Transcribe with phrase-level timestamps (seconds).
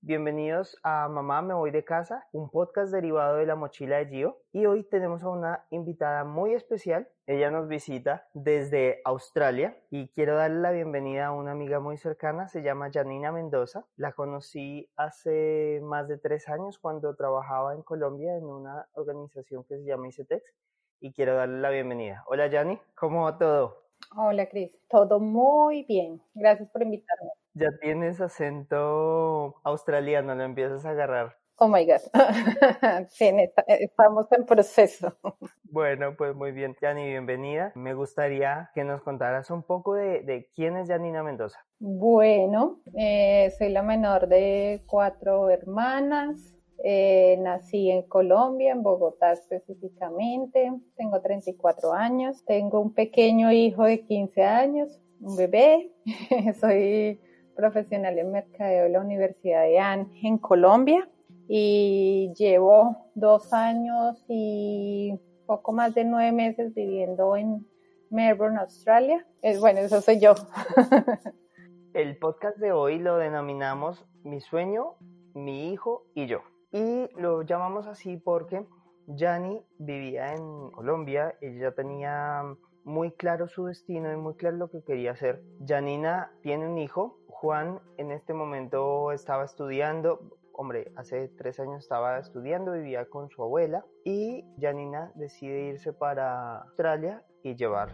[0.00, 4.38] bienvenidos a Mamá Me Voy de Casa, un podcast derivado de la mochila de Gio.
[4.52, 7.08] Y hoy tenemos a una invitada muy especial.
[7.26, 12.48] Ella nos visita desde Australia y quiero darle la bienvenida a una amiga muy cercana,
[12.48, 13.86] se llama Janina Mendoza.
[13.96, 19.78] La conocí hace más de tres años cuando trabajaba en Colombia en una organización que
[19.78, 20.44] se llama ICETEX
[21.00, 22.24] y quiero darle la bienvenida.
[22.26, 23.85] Hola Jani, ¿cómo va todo?
[24.16, 26.22] Hola Cris, todo muy bien.
[26.34, 27.30] Gracias por invitarme.
[27.54, 31.36] Ya tienes acento australiano, lo empiezas a agarrar.
[31.58, 32.02] Oh my God.
[33.08, 33.30] sí,
[33.66, 35.16] estamos en proceso.
[35.64, 37.72] Bueno, pues muy bien, Jani, bienvenida.
[37.74, 41.58] Me gustaría que nos contaras un poco de, quién es Janina Mendoza.
[41.78, 46.55] Bueno, eh, soy la menor de cuatro hermanas.
[46.84, 50.72] Eh, nací en Colombia, en Bogotá específicamente.
[50.96, 52.44] Tengo 34 años.
[52.44, 55.92] Tengo un pequeño hijo de 15 años, un bebé.
[56.60, 57.20] Soy
[57.54, 61.08] profesional en mercadeo de la Universidad de Anne en Colombia
[61.48, 67.66] y llevo dos años y poco más de nueve meses viviendo en
[68.10, 69.26] Melbourne, Australia.
[69.42, 70.34] Es, bueno, eso soy yo.
[71.94, 74.96] El podcast de hoy lo denominamos Mi sueño,
[75.34, 76.42] mi hijo y yo.
[76.72, 78.66] Y lo llamamos así porque
[79.16, 82.42] Jani vivía en Colombia, ella tenía
[82.84, 85.42] muy claro su destino y muy claro lo que quería hacer.
[85.66, 90.20] Janina tiene un hijo, Juan en este momento estaba estudiando,
[90.52, 96.62] hombre, hace tres años estaba estudiando, vivía con su abuela y Janina decide irse para
[96.62, 97.92] Australia y llevar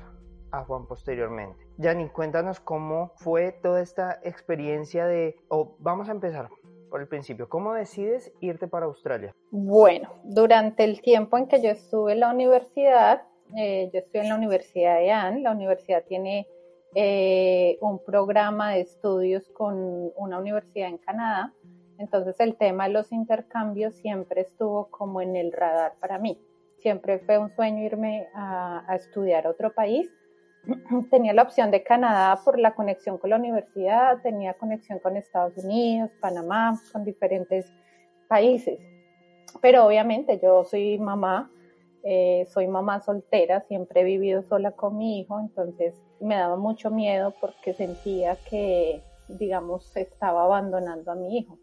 [0.51, 1.67] a Juan posteriormente.
[1.79, 6.51] Janine, cuéntanos cómo fue toda esta experiencia de, o vamos a empezar,
[6.93, 7.49] por el principio.
[7.49, 9.35] ¿Cómo decides irte para Australia?
[9.51, 13.23] Bueno, durante el tiempo en que yo estuve en la universidad,
[13.57, 16.47] eh, yo estoy en la Universidad de Anne, la universidad tiene
[16.95, 21.55] eh, un programa de estudios con una universidad en Canadá,
[21.97, 26.39] entonces el tema de los intercambios siempre estuvo como en el radar para mí.
[26.81, 30.11] Siempre fue un sueño irme a, a estudiar a otro país
[31.11, 35.57] tenía la opción de Canadá por la conexión con la universidad, tenía conexión con Estados
[35.59, 37.67] Unidos, Panamá, con diferentes
[38.29, 38.79] países.
[39.61, 41.51] Pero obviamente yo soy mamá,
[42.05, 46.91] eh, soy mamá soltera, siempre he vivido sola con mi hijo, entonces me daba mucho
[46.91, 51.59] miedo porque sentía que, digamos, estaba abandonando a mi hijo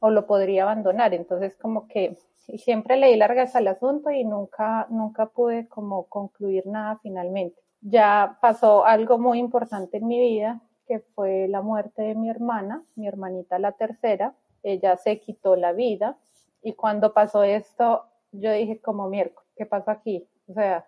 [0.00, 1.14] o lo podría abandonar.
[1.14, 2.16] Entonces como que
[2.56, 8.86] siempre leí largas al asunto y nunca, nunca pude como concluir nada finalmente ya pasó
[8.86, 13.58] algo muy importante en mi vida, que fue la muerte de mi hermana, mi hermanita
[13.58, 14.34] la tercera.
[14.62, 16.16] Ella se quitó la vida
[16.62, 20.28] y cuando pasó esto, yo dije como miércoles, ¿qué pasó aquí?
[20.48, 20.86] O sea,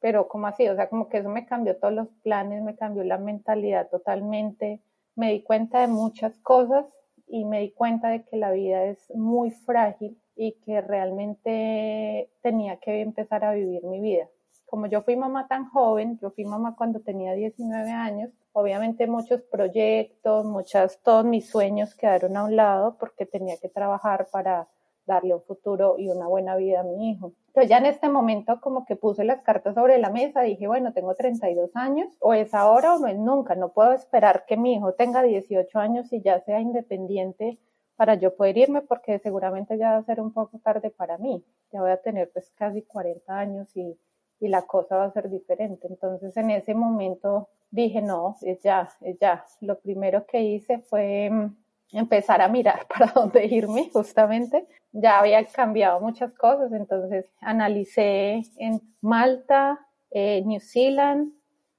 [0.00, 0.68] pero ¿cómo así?
[0.68, 4.80] O sea, como que eso me cambió todos los planes, me cambió la mentalidad totalmente.
[5.14, 6.84] Me di cuenta de muchas cosas
[7.28, 12.78] y me di cuenta de que la vida es muy frágil y que realmente tenía
[12.78, 14.28] que empezar a vivir mi vida
[14.66, 19.42] como yo fui mamá tan joven, yo fui mamá cuando tenía 19 años, obviamente muchos
[19.42, 24.68] proyectos, muchas, todos mis sueños quedaron a un lado porque tenía que trabajar para
[25.06, 27.32] darle un futuro y una buena vida a mi hijo.
[27.48, 30.92] Entonces ya en este momento como que puse las cartas sobre la mesa, dije, bueno,
[30.92, 34.74] tengo 32 años, o es ahora o no es nunca, no puedo esperar que mi
[34.74, 37.58] hijo tenga 18 años y ya sea independiente
[37.96, 41.44] para yo poder irme porque seguramente ya va a ser un poco tarde para mí,
[41.70, 43.96] ya voy a tener pues casi 40 años y
[44.40, 45.86] y la cosa va a ser diferente.
[45.88, 49.44] Entonces en ese momento dije, no, es ya, es ya.
[49.60, 51.56] Lo primero que hice fue mm,
[51.92, 54.66] empezar a mirar para dónde irme, justamente.
[54.92, 59.80] Ya había cambiado muchas cosas, entonces analicé en Malta,
[60.10, 61.32] eh, New Zealand,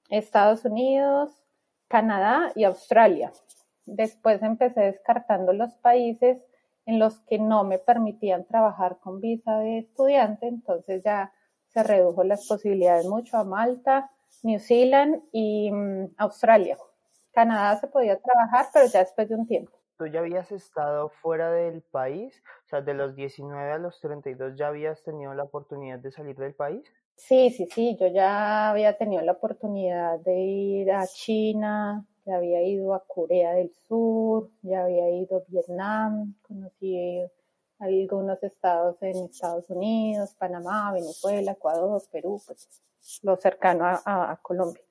[0.09, 1.31] Estados Unidos,
[1.87, 3.31] Canadá y Australia.
[3.85, 6.39] Después empecé descartando los países
[6.85, 11.31] en los que no me permitían trabajar con visa de estudiante, entonces ya
[11.75, 14.09] se redujo las posibilidades mucho a Malta,
[14.43, 16.77] New Zealand y mm, Australia.
[17.33, 19.73] Canadá se podía trabajar, pero ya después de un tiempo.
[19.97, 22.41] ¿Tú ya habías estado fuera del país?
[22.65, 26.37] O sea, de los 19 a los 32 ya habías tenido la oportunidad de salir
[26.37, 26.89] del país?
[27.17, 32.63] Sí, sí, sí, yo ya había tenido la oportunidad de ir a China, ya había
[32.63, 37.29] ido a Corea del Sur, ya había ido a Vietnam, conocí
[37.79, 42.69] algunos estados en Estados Unidos, Panamá, Venezuela, Ecuador, Perú, pues
[43.23, 44.81] lo cercano a, Colombia.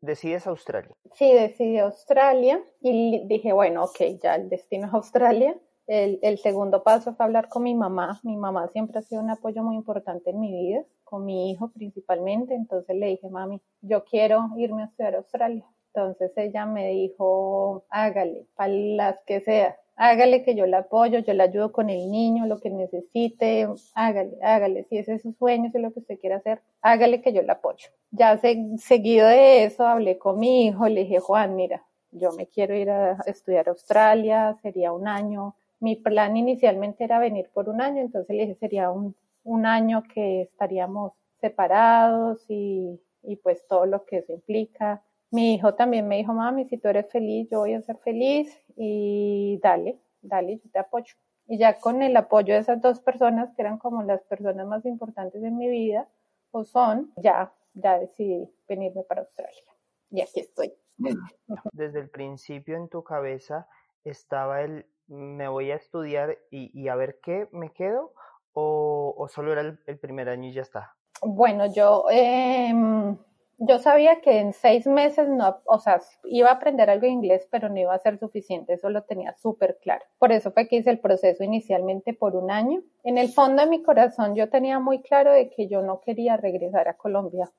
[0.00, 0.94] ¿Decides Australia?
[1.14, 5.58] Sí, decidí Australia y dije, bueno, ok, ya el destino es Australia.
[5.86, 8.20] El, el, segundo paso fue hablar con mi mamá.
[8.22, 11.70] Mi mamá siempre ha sido un apoyo muy importante en mi vida, con mi hijo
[11.70, 12.54] principalmente.
[12.54, 15.66] Entonces le dije, mami, yo quiero irme a estudiar a Australia.
[15.92, 21.34] Entonces ella me dijo, hágale, para las que sea hágale que yo la apoyo, yo
[21.34, 25.76] la ayudo con el niño, lo que necesite, hágale, hágale, si es su sueño, si
[25.76, 27.90] es lo que usted quiere hacer, hágale que yo la apoyo.
[28.10, 28.40] Ya
[28.78, 32.90] seguido de eso hablé con mi hijo, le dije, Juan, mira, yo me quiero ir
[32.90, 35.54] a estudiar a Australia, sería un año.
[35.80, 39.14] Mi plan inicialmente era venir por un año, entonces le dije, sería un,
[39.44, 41.12] un año que estaríamos
[41.42, 46.64] separados y, y pues todo lo que eso implica mi hijo también me dijo, mami,
[46.66, 51.14] si tú eres feliz, yo voy a ser feliz y dale, dale, yo te apoyo.
[51.46, 54.84] Y ya con el apoyo de esas dos personas, que eran como las personas más
[54.86, 56.08] importantes de mi vida,
[56.50, 59.62] o son, ya, ya decidí venirme para Australia.
[60.10, 60.74] Y aquí estoy.
[61.72, 63.68] Desde el principio en tu cabeza
[64.04, 68.12] estaba el, me voy a estudiar y, a ver qué me quedo,
[68.52, 70.96] o, solo era el, primer año y ya está.
[71.22, 72.06] Bueno, yo...
[72.10, 72.72] Eh,
[73.60, 77.46] yo sabía que en seis meses no, o sea, iba a aprender algo de inglés,
[77.50, 80.04] pero no iba a ser suficiente, eso lo tenía súper claro.
[80.18, 82.82] Por eso fue que hice el proceso inicialmente por un año.
[83.04, 86.38] En el fondo de mi corazón yo tenía muy claro de que yo no quería
[86.38, 87.50] regresar a Colombia,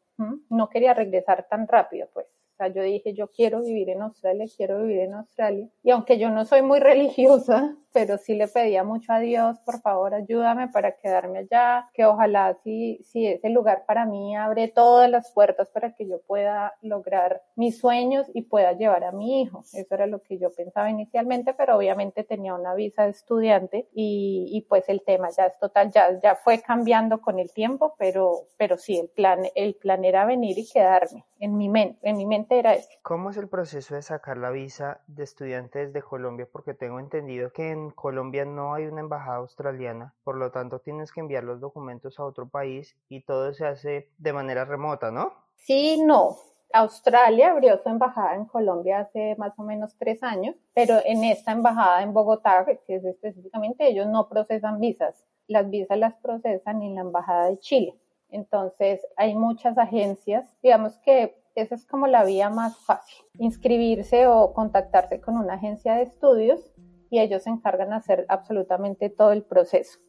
[0.50, 2.28] no quería regresar tan rápido, pues
[2.70, 5.68] yo dije, yo quiero vivir en Australia, quiero vivir en Australia.
[5.84, 9.82] Y aunque yo no soy muy religiosa, pero sí le pedía mucho a Dios, por
[9.82, 15.10] favor, ayúdame para quedarme allá, que ojalá si, si ese lugar para mí abre todas
[15.10, 19.64] las puertas para que yo pueda lograr mis sueños y pueda llevar a mi hijo.
[19.74, 24.48] Eso era lo que yo pensaba inicialmente, pero obviamente tenía una visa de estudiante y,
[24.52, 28.48] y pues el tema ya es total, ya, ya fue cambiando con el tiempo, pero,
[28.58, 32.26] pero sí, el plan, el plan era venir y quedarme en mi mente, en mi
[32.28, 32.88] mente era eso.
[33.02, 36.48] ¿Cómo es el proceso de sacar la visa de estudiante desde Colombia?
[36.52, 41.12] Porque tengo entendido que en Colombia no hay una embajada australiana, por lo tanto tienes
[41.12, 45.34] que enviar los documentos a otro país y todo se hace de manera remota, ¿no?
[45.56, 46.38] Sí, no.
[46.74, 51.52] Australia abrió su embajada en Colombia hace más o menos tres años, pero en esta
[51.52, 55.26] embajada en Bogotá, que es específicamente, ellos no procesan visas.
[55.48, 58.00] Las visas las procesan en la embajada de Chile.
[58.30, 64.54] Entonces, hay muchas agencias, digamos que esa es como la vía más fácil, inscribirse o
[64.54, 66.71] contactarse con una agencia de estudios
[67.12, 70.00] y ellos se encargan de hacer absolutamente todo el proceso.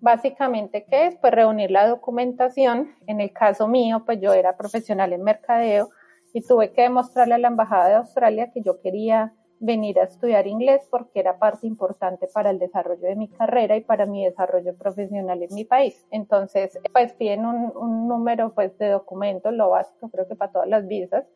[0.00, 1.16] Básicamente, ¿qué es?
[1.16, 2.94] Pues reunir la documentación.
[3.06, 5.90] En el caso mío, pues yo era profesional en mercadeo
[6.32, 10.46] y tuve que demostrarle a la Embajada de Australia que yo quería venir a estudiar
[10.46, 14.74] inglés porque era parte importante para el desarrollo de mi carrera y para mi desarrollo
[14.74, 16.06] profesional en mi país.
[16.10, 20.88] Entonces, pues piden un, número pues de documentos, lo básico creo que para todas las
[20.88, 21.26] visas,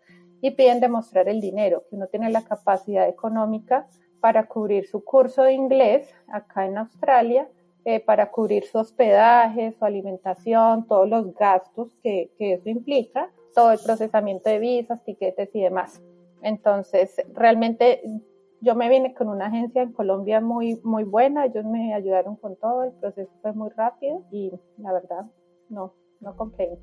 [0.40, 3.87] y piden demostrar el dinero, que uno tiene la capacidad económica
[4.24, 7.46] para cubrir su curso de inglés acá en Australia,
[7.84, 13.72] eh, para cubrir su hospedaje, su alimentación, todos los gastos que, que eso implica, todo
[13.72, 16.02] el procesamiento de visas, tiquetes y demás.
[16.40, 18.00] Entonces, realmente
[18.62, 22.56] yo me vine con una agencia en Colombia muy, muy buena, ellos me ayudaron con
[22.56, 25.26] todo, el proceso fue muy rápido y la verdad,
[25.69, 26.78] no, no compré.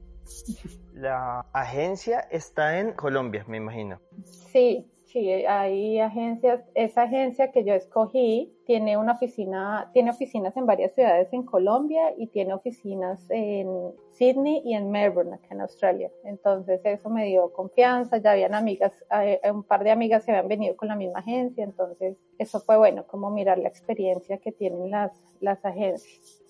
[0.94, 4.00] La agencia está en Colombia, me imagino.
[4.26, 10.66] Sí, Sí, hay agencias, esa agencia que yo escogí tiene una oficina, tiene oficinas en
[10.66, 13.68] varias ciudades en Colombia y tiene oficinas en
[14.12, 16.10] Sydney y en Melbourne, acá en Australia.
[16.24, 20.48] Entonces eso me dio confianza, ya habían amigas, eh, un par de amigas se habían
[20.48, 24.92] venido con la misma agencia, entonces eso fue bueno, como mirar la experiencia que tienen
[24.92, 26.42] las, las agencias.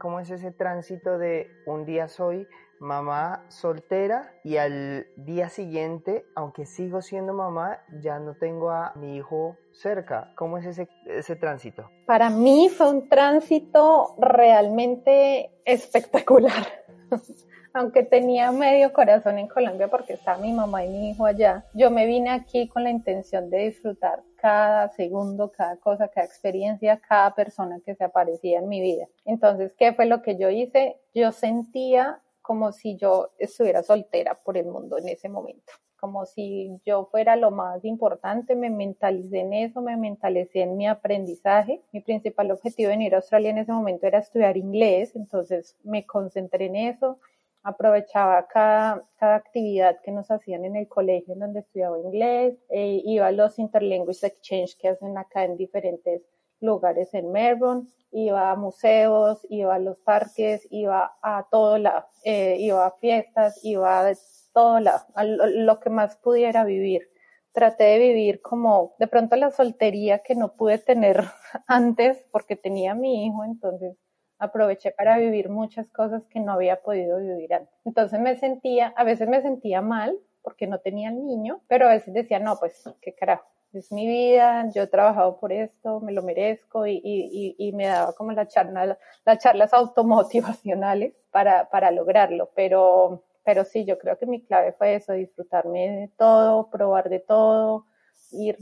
[0.00, 2.48] ¿Cómo es ese tránsito de un día soy
[2.82, 9.16] mamá soltera y al día siguiente, aunque sigo siendo mamá, ya no tengo a mi
[9.16, 10.32] hijo cerca.
[10.36, 11.88] ¿Cómo es ese, ese tránsito?
[12.06, 16.66] Para mí fue un tránsito realmente espectacular.
[17.74, 21.90] aunque tenía medio corazón en Colombia porque está mi mamá y mi hijo allá, yo
[21.90, 27.34] me vine aquí con la intención de disfrutar cada segundo, cada cosa, cada experiencia, cada
[27.34, 29.06] persona que se aparecía en mi vida.
[29.24, 31.00] Entonces, ¿qué fue lo que yo hice?
[31.14, 35.72] Yo sentía como si yo estuviera soltera por el mundo en ese momento,
[36.02, 40.88] como si yo fuera lo más importante, me mentalicé en eso, me mentalicé en mi
[40.88, 41.80] aprendizaje.
[41.92, 46.04] Mi principal objetivo de venir a Australia en ese momento era estudiar inglés, entonces me
[46.04, 47.20] concentré en eso.
[47.62, 53.00] aprovechaba cada, cada actividad que nos hacían en el colegio en donde estudiaba inglés, eh,
[53.04, 56.22] iba a los interlanguage exchange que hacen acá en diferentes
[56.62, 62.56] lugares en Melbourne, iba a museos, iba a los parques, iba a todo lado, eh,
[62.60, 64.12] iba a fiestas, iba a
[64.52, 67.10] todo lado, a lo, que más pudiera vivir.
[67.52, 71.24] Traté de vivir como de pronto la soltería que no pude tener
[71.66, 73.96] antes porque tenía mi hijo, entonces
[74.38, 77.74] aproveché para vivir muchas cosas que no había podido vivir antes.
[77.84, 81.90] Entonces me sentía, a veces me sentía mal porque no tenía el niño, pero a
[81.90, 86.12] veces decía, no, pues qué carajo, es mi vida, yo he trabajado por esto, me
[86.12, 91.90] lo merezco y, y, y me daba como la charla, las charlas automotivacionales para, para
[91.90, 97.08] lograrlo, pero, pero sí, yo creo que mi clave fue eso, disfrutarme de todo, probar
[97.08, 97.86] de todo,
[98.32, 98.58] ir,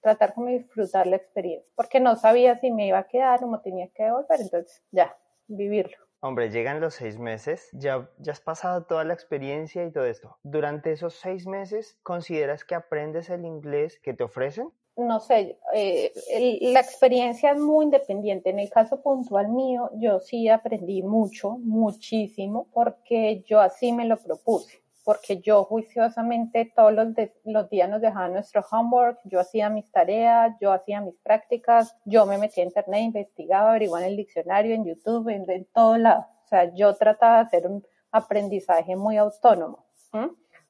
[0.00, 3.58] tratar como disfrutar la experiencia, porque no sabía si me iba a quedar o me
[3.58, 5.16] tenía que devolver, entonces ya,
[5.48, 5.96] vivirlo.
[6.24, 10.38] Hombre, llegan los seis meses, ya, ya has pasado toda la experiencia y todo esto.
[10.44, 14.70] Durante esos seis meses, ¿consideras que aprendes el inglés que te ofrecen?
[14.96, 16.12] No sé, eh,
[16.60, 18.50] la experiencia es muy independiente.
[18.50, 24.16] En el caso puntual mío, yo sí aprendí mucho, muchísimo, porque yo así me lo
[24.16, 27.08] propuse porque yo juiciosamente todos los,
[27.44, 32.26] los, días nos dejaban nuestro homework, yo hacía mis tareas, yo hacía mis prácticas, yo
[32.26, 36.26] me metía a internet, investigaba, averiguaba en el diccionario, en YouTube, en, en todo lado.
[36.44, 39.86] O sea, yo trataba de hacer un aprendizaje muy autónomo,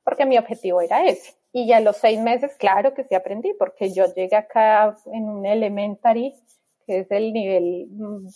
[0.05, 1.35] porque mi objetivo era ese.
[1.53, 5.29] Y ya a los seis meses, claro que sí aprendí, porque yo llegué acá en
[5.29, 6.35] un elementary
[6.87, 7.89] que es el nivel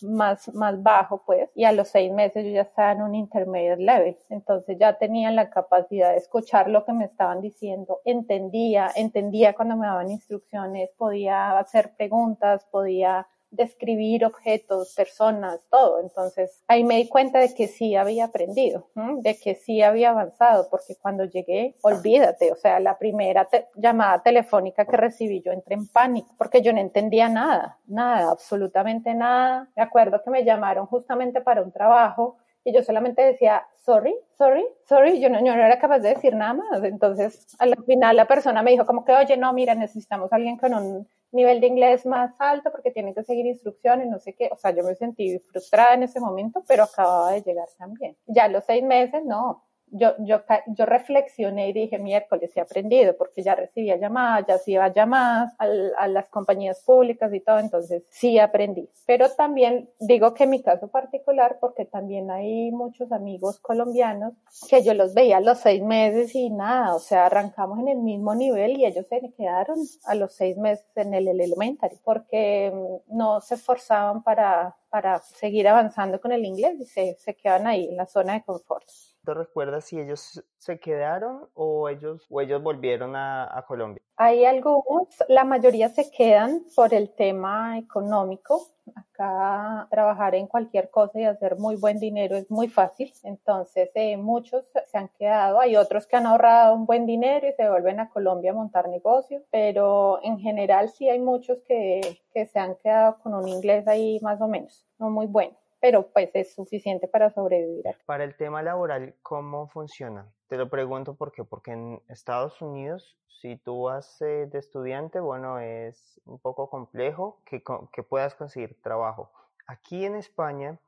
[0.03, 3.83] más, más bajo, pues, y a los seis meses yo ya estaba en un intermediate
[3.83, 9.55] level, entonces ya tenía la capacidad de escuchar lo que me estaban diciendo, entendía, entendía
[9.55, 16.01] cuando me daban instrucciones, podía hacer preguntas, podía describir objetos, personas, todo.
[16.01, 20.69] Entonces ahí me di cuenta de que sí había aprendido, de que sí había avanzado,
[20.71, 25.89] porque cuando llegué, olvídate, o sea, la primera llamada telefónica que recibí, yo entré en
[25.89, 29.69] pánico, porque yo no entendía nada, nada, absolutamente nada.
[29.77, 32.37] Me acuerdo que me llamaron justamente para un trabajo
[32.67, 36.35] y yo solamente decía, sorry, sorry, sorry, yo no, yo no era capaz de decir
[36.35, 36.83] nada más.
[36.83, 40.75] Entonces, al final la persona me dijo como que, oye, no, mira, necesitamos alguien con
[40.75, 44.49] un nivel de inglés más alto porque tienen que seguir instrucciones, no sé qué.
[44.53, 48.17] O sea, yo me sentí frustrada en ese momento, pero acababa de llegar también.
[48.27, 53.43] Ya los seis meses, no, yo, yo, yo reflexioné y dije, miércoles he aprendido, porque
[53.43, 55.67] ya recibía llamadas, ya hacía llamadas a,
[55.99, 58.89] a, las compañías públicas y todo, entonces sí aprendí.
[59.07, 64.35] Pero también digo que en mi caso particular, porque también hay muchos amigos colombianos
[64.69, 67.99] que yo los veía a los seis meses y nada, o sea, arrancamos en el
[67.99, 73.17] mismo nivel y ellos se quedaron a los seis meses en el elementary, porque mm,
[73.17, 77.89] no se esforzaban para, para seguir avanzando con el inglés y se, se quedan ahí
[77.89, 78.87] en la zona de confort.
[79.27, 84.01] ¿Te recuerdas si ellos se quedaron o ellos, o ellos volvieron a, Colombia?
[84.17, 88.69] Hay algunos, la mayoría se quedan por el tema económico.
[88.95, 93.13] Acá trabajar en cualquier cosa y hacer muy buen dinero es muy fácil.
[93.25, 95.59] Entonces, eh, muchos se han quedado.
[95.59, 98.89] Hay otros que han ahorrado un buen dinero y se vuelven a Colombia a montar
[98.89, 99.43] negocios.
[99.51, 104.21] Pero en general sí hay muchos que, que se han quedado con un inglés ahí
[104.23, 105.57] más o menos, no muy bueno
[105.87, 107.85] pero pues es suficiente para sobrevivir.
[108.07, 110.29] Para el tema laboral, ¿cómo funciona?
[110.49, 115.61] Te lo pregunto porque, porque en Estados Unidos, si tú vas eh, de estudiante, bueno,
[115.61, 117.63] es un poco complejo que,
[117.93, 119.31] que puedas conseguir trabajo.
[119.69, 120.81] Aquí en España,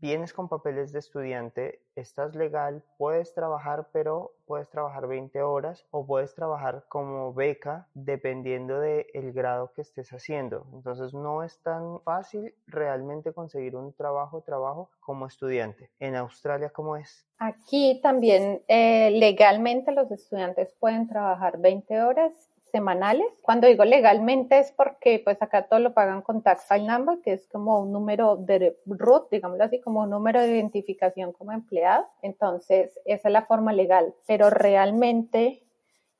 [0.00, 6.06] vienes con papeles de estudiante, estás legal, puedes trabajar, pero puedes trabajar 20 horas o
[6.06, 10.66] puedes trabajar como beca dependiendo del el grado que estés haciendo.
[10.72, 15.90] Entonces no es tan fácil realmente conseguir un trabajo, trabajo como estudiante.
[15.98, 17.26] En Australia, ¿cómo es?
[17.38, 23.26] Aquí también eh, legalmente los estudiantes pueden trabajar 20 horas semanales.
[23.42, 27.32] Cuando digo legalmente es porque pues acá todo lo pagan con Tax File Number, que
[27.32, 32.06] es como un número de root, digámoslo así, como un número de identificación como empleado.
[32.22, 34.14] Entonces, esa es la forma legal.
[34.26, 35.62] Pero realmente,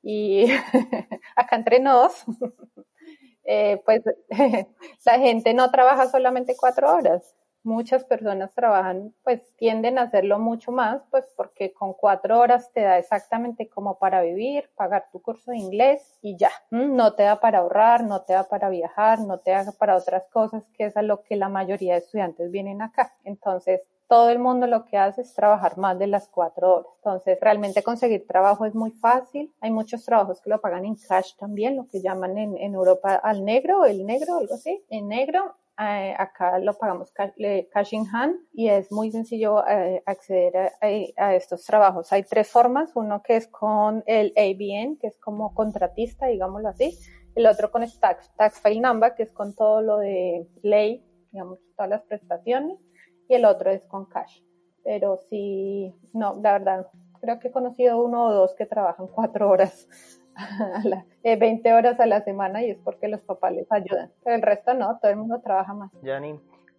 [0.01, 0.45] y
[1.35, 2.23] acá entre nos,
[3.43, 4.01] eh, pues
[5.05, 10.71] la gente no trabaja solamente cuatro horas muchas personas trabajan, pues tienden a hacerlo mucho
[10.71, 15.51] más, pues porque con cuatro horas te da exactamente como para vivir, pagar tu curso
[15.51, 16.51] de inglés y ya.
[16.71, 20.27] No te da para ahorrar, no te da para viajar, no te da para otras
[20.29, 23.13] cosas, que es a lo que la mayoría de estudiantes vienen acá.
[23.23, 26.91] Entonces, todo el mundo lo que hace es trabajar más de las cuatro horas.
[26.97, 29.53] Entonces, realmente conseguir trabajo es muy fácil.
[29.61, 33.45] Hay muchos trabajos que lo pagan en cash también, lo que llaman en, Europa al
[33.45, 35.55] negro, el negro, algo así, en negro.
[35.79, 41.65] Eh, acá lo pagamos cash in hand y es muy sencillo eh, acceder a, estos
[41.65, 42.11] trabajos.
[42.13, 46.97] Hay tres formas, uno que es con el ABN, que es como contratista, digámoslo así,
[47.35, 51.59] el otro con tax, tax file number, que es con todo lo de ley, digamos,
[51.75, 52.77] todas las prestaciones,
[53.27, 54.41] y el otro es con cash.
[54.83, 56.87] Pero sí, no, la verdad,
[57.21, 59.87] creo que he conocido uno o dos que trabajan cuatro horas
[60.35, 64.11] a la, 20 eh, horas a la semana y es porque los papás les ayudan.
[64.23, 65.91] Pero el resto no, todo el mundo trabaja más.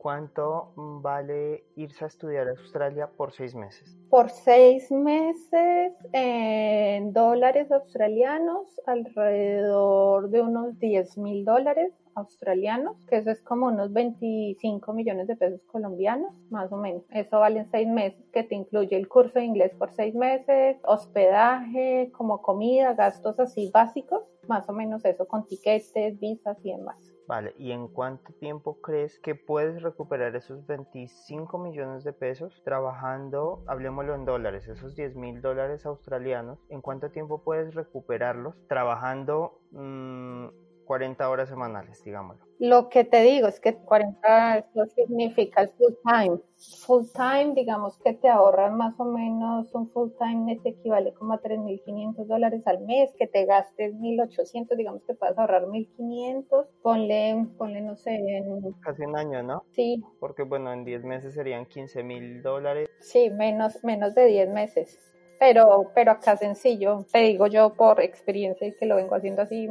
[0.03, 3.97] ¿Cuánto vale irse a estudiar a Australia por seis meses?
[4.11, 13.31] Por seis meses en dólares australianos, alrededor de unos 10 mil dólares australianos, que eso
[13.31, 17.05] es como unos 25 millones de pesos colombianos, más o menos.
[17.11, 20.79] Eso vale en seis meses, que te incluye el curso de inglés por seis meses,
[20.83, 27.12] hospedaje, como comida, gastos así básicos, más o menos eso con tiquetes, visas y demás.
[27.27, 33.63] Vale, ¿y en cuánto tiempo crees que puedes recuperar esos 25 millones de pesos trabajando,
[33.67, 36.59] hablemoslo en dólares, esos 10 mil dólares australianos?
[36.69, 40.49] ¿En cuánto tiempo puedes recuperarlos trabajando mmm,
[40.85, 42.45] 40 horas semanales, digámoslo.
[42.59, 46.39] Lo que te digo es que 40 eso significa el full time.
[46.87, 51.33] Full time, digamos que te ahorran más o menos un full time, te equivale como
[51.33, 57.47] a 3.500 dólares al mes, que te gastes 1.800, digamos que puedes ahorrar 1.500, ponle,
[57.59, 58.73] ponle, no sé, en...
[58.81, 59.65] Casi un año, ¿no?
[59.71, 60.03] Sí.
[60.21, 62.89] Porque bueno, en 10 meses serían 15.000 dólares.
[63.01, 65.13] Sí, menos, menos de 10 meses
[65.43, 69.69] pero, pero acá sencillo, te digo yo por experiencia y que lo vengo haciendo así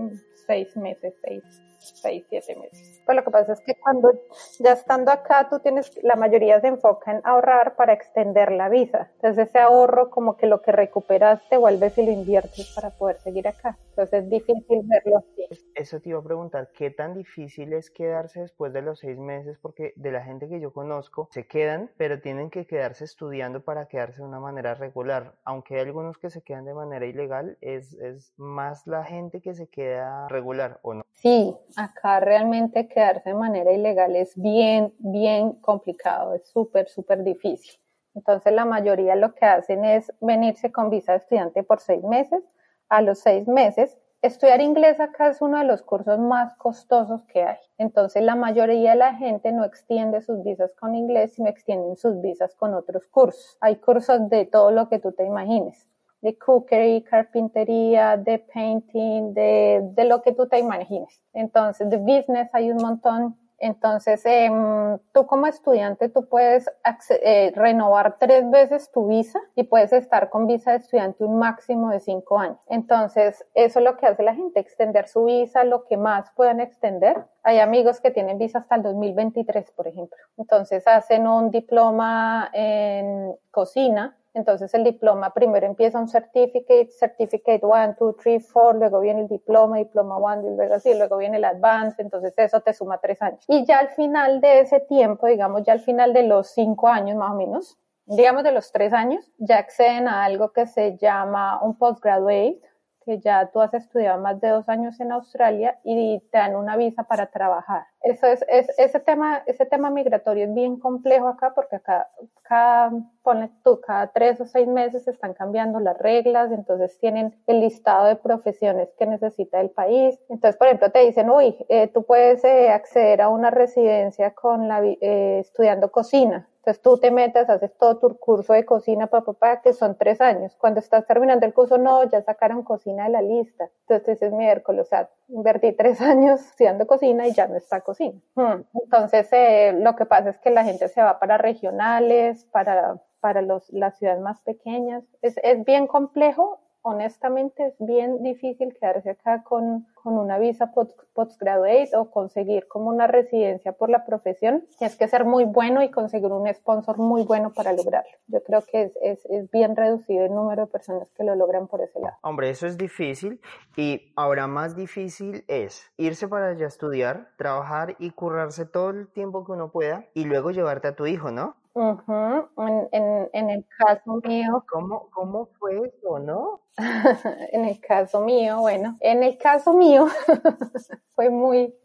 [0.51, 3.01] seis meses, seis, seis, siete meses.
[3.05, 4.11] Pues lo que pasa es que cuando
[4.59, 9.09] ya estando acá, tú tienes, la mayoría se enfoca en ahorrar para extender la visa.
[9.15, 13.47] Entonces ese ahorro como que lo que recuperaste vuelves y lo inviertes para poder seguir
[13.47, 13.77] acá.
[13.89, 15.67] Entonces es difícil verlo así.
[15.75, 19.57] Eso te iba a preguntar, ¿qué tan difícil es quedarse después de los seis meses?
[19.61, 23.87] Porque de la gente que yo conozco, se quedan, pero tienen que quedarse estudiando para
[23.87, 25.33] quedarse de una manera regular.
[25.43, 29.53] Aunque hay algunos que se quedan de manera ilegal, es, es más la gente que
[29.53, 31.03] se queda regular, ¿o no?
[31.13, 37.79] Sí, acá realmente quedarse de manera ilegal es bien, bien complicado, es súper, súper difícil.
[38.13, 42.43] Entonces la mayoría lo que hacen es venirse con visa de estudiante por seis meses.
[42.89, 47.43] A los seis meses, estudiar inglés acá es uno de los cursos más costosos que
[47.43, 47.59] hay.
[47.77, 52.19] Entonces la mayoría de la gente no extiende sus visas con inglés, sino extienden sus
[52.21, 53.57] visas con otros cursos.
[53.61, 55.90] Hay cursos de todo lo que tú te imagines
[56.21, 61.21] de cookery, carpintería, de painting, de, de, lo que tú te imagines.
[61.33, 63.37] Entonces, de business hay un montón.
[63.57, 66.67] Entonces, em, tú como estudiante, tú puedes
[67.09, 71.91] eh, renovar tres veces tu visa y puedes estar con visa de estudiante un máximo
[71.91, 72.57] de cinco años.
[72.67, 76.59] Entonces, eso es lo que hace la gente, extender su visa, lo que más puedan
[76.59, 77.23] extender.
[77.43, 80.17] Hay amigos que tienen visa hasta el 2023, por ejemplo.
[80.37, 87.95] Entonces, hacen un diploma en cocina entonces el diploma primero empieza un certificate, certificate 1,
[87.99, 91.45] 2, 3, 4, luego viene el diploma, diploma 1, y luego así, luego viene el
[91.45, 93.43] advance, entonces eso te suma tres años.
[93.47, 97.17] Y ya al final de ese tiempo, digamos ya al final de los cinco años
[97.17, 101.61] más o menos, digamos de los tres años, ya acceden a algo que se llama
[101.61, 102.61] un postgraduate,
[103.05, 106.77] que ya tú has estudiado más de dos años en Australia y te dan una
[106.77, 107.85] visa para trabajar.
[108.01, 112.09] Eso es, es, ese tema, ese tema migratorio es bien complejo acá porque acá,
[112.43, 112.91] cada,
[113.23, 118.05] ponle tú, cada tres o seis meses están cambiando las reglas, entonces tienen el listado
[118.07, 120.19] de profesiones que necesita el país.
[120.29, 124.67] Entonces, por ejemplo, te dicen, uy, eh, tú puedes eh, acceder a una residencia con
[124.67, 129.33] la, eh, estudiando cocina entonces tú te metes, haces todo tu curso de cocina, papá,
[129.33, 130.55] papá, que son tres años.
[130.59, 133.71] Cuando estás terminando el curso, no, ya sacaron cocina de la lista.
[133.87, 138.19] Entonces es miércoles, o sea, invertí tres años estudiando cocina y ya no está cocina.
[138.35, 138.61] Hmm.
[138.75, 143.41] Entonces eh, lo que pasa es que la gente se va para regionales, para, para
[143.41, 145.03] los, las ciudades más pequeñas.
[145.23, 150.71] Es, es bien complejo honestamente es bien difícil quedarse acá con, con una visa
[151.13, 154.65] postgraduate o conseguir como una residencia por la profesión.
[154.77, 158.11] Tienes que ser muy bueno y conseguir un sponsor muy bueno para lograrlo.
[158.27, 161.67] Yo creo que es, es, es bien reducido el número de personas que lo logran
[161.67, 162.17] por ese lado.
[162.21, 163.39] Hombre, eso es difícil
[163.75, 169.07] y ahora más difícil es irse para allá a estudiar, trabajar y currarse todo el
[169.11, 171.60] tiempo que uno pueda y luego llevarte a tu hijo, ¿no?
[171.73, 174.63] En, en, el caso mío.
[174.69, 176.61] ¿Cómo, ¿Cómo fue eso, no?
[177.51, 180.07] en el caso mío, bueno, en el caso mío
[181.15, 181.75] fue muy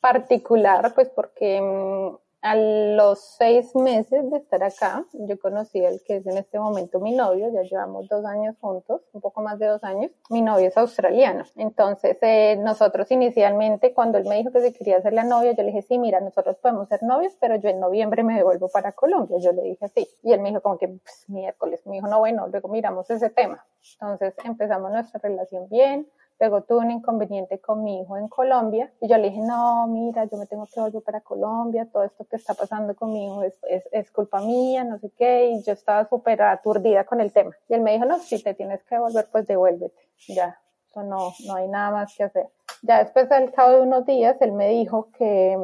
[0.00, 6.16] particular, pues porque mm, a los seis meses de estar acá, yo conocí al que
[6.16, 9.66] es en este momento mi novio, ya llevamos dos años juntos, un poco más de
[9.66, 10.10] dos años.
[10.30, 11.44] Mi novio es australiano.
[11.56, 15.62] Entonces, eh, nosotros inicialmente, cuando él me dijo que se quería hacer la novia, yo
[15.62, 18.92] le dije, sí, mira, nosotros podemos ser novios, pero yo en noviembre me devuelvo para
[18.92, 19.38] Colombia.
[19.38, 20.08] Yo le dije así.
[20.22, 21.86] Y él me dijo como que, pues, miércoles.
[21.86, 23.64] Me dijo, no, bueno, luego miramos ese tema.
[24.00, 29.08] Entonces, empezamos nuestra relación bien Luego tuve un inconveniente con mi hijo en Colombia y
[29.08, 32.36] yo le dije, no, mira, yo me tengo que volver para Colombia, todo esto que
[32.36, 33.54] está pasando con mi hijo es,
[33.90, 37.56] es, culpa mía, no sé qué, y yo estaba súper aturdida con el tema.
[37.68, 41.32] Y él me dijo, no, si te tienes que volver, pues devuélvete, ya, eso no,
[41.46, 42.48] no hay nada más que hacer.
[42.82, 45.56] Ya después, al cabo de unos días, él me dijo que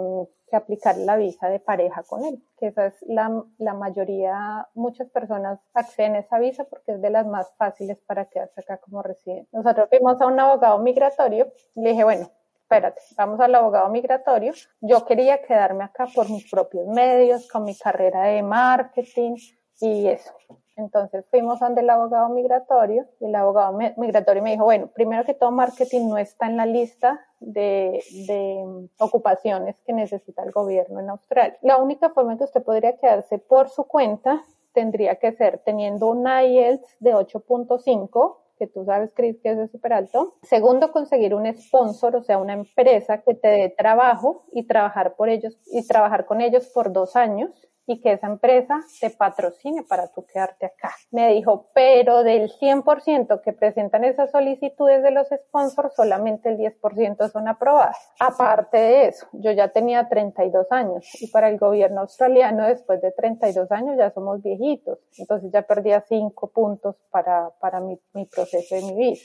[0.57, 5.09] mm, aplicar la visa de pareja con él, que esa es la, la mayoría, muchas
[5.11, 9.03] personas acceden a esa visa porque es de las más fáciles para quedarse acá como
[9.03, 9.49] residente.
[9.53, 12.31] Nosotros fuimos a un abogado migratorio, le dije, bueno,
[12.73, 14.53] espérate, vamos al abogado migratorio.
[14.81, 19.37] Yo quería quedarme acá por mis propios medios, con mi carrera de marketing
[19.81, 20.33] y eso.
[20.77, 25.35] Entonces fuimos donde el abogado migratorio y el abogado migratorio me dijo, bueno, primero que
[25.35, 31.11] todo marketing no está en la lista de, de, ocupaciones que necesita el gobierno en
[31.11, 31.59] Australia.
[31.63, 36.07] La única forma en que usted podría quedarse por su cuenta tendría que ser teniendo
[36.07, 40.37] un IELTS de 8.5 que tú sabes, Chris, que es súper alto.
[40.43, 45.29] Segundo, conseguir un sponsor, o sea, una empresa que te dé trabajo y trabajar por
[45.29, 47.51] ellos y trabajar con ellos por dos años
[47.93, 50.95] y que esa empresa te patrocine para tú quedarte acá.
[51.11, 57.31] Me dijo, pero del 100% que presentan esas solicitudes de los sponsors, solamente el 10%
[57.31, 57.97] son aprobadas.
[58.19, 63.13] Aparte de eso, yo ya tenía 32 años y para el gobierno australiano después de
[63.13, 68.75] 32 años ya somos viejitos, entonces ya perdía 5 puntos para, para mi, mi proceso
[68.75, 69.21] de mi vida.